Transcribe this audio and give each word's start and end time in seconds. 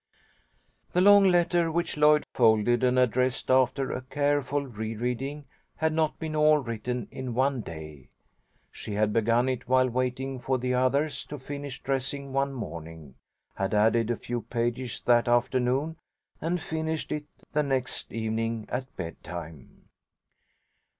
The 0.93 1.01
long 1.01 1.25
letter 1.25 1.71
which 1.71 1.95
Lloyd 1.95 2.25
folded 2.33 2.83
and 2.83 2.97
addressed 2.97 3.51
after 3.51 3.91
a 3.91 4.01
careful 4.01 4.65
re 4.65 4.95
reading, 4.95 5.45
had 5.75 5.93
not 5.93 6.17
been 6.17 6.35
all 6.35 6.57
written 6.57 7.07
in 7.11 7.35
one 7.35 7.61
day. 7.61 8.09
She 8.71 8.93
had 8.95 9.13
begun 9.13 9.47
it 9.47 9.69
while 9.69 9.87
waiting 9.87 10.39
for 10.39 10.57
the 10.57 10.73
others 10.73 11.23
to 11.27 11.37
finish 11.37 11.83
dressing 11.83 12.33
one 12.33 12.51
morning, 12.53 13.13
had 13.53 13.75
added 13.75 14.09
a 14.09 14.17
few 14.17 14.41
pages 14.41 14.99
that 15.01 15.27
afternoon, 15.27 15.97
and 16.41 16.59
finished 16.59 17.11
it 17.11 17.25
the 17.53 17.61
next 17.61 18.11
evening 18.11 18.67
at 18.71 18.95
bedtime. 18.97 19.83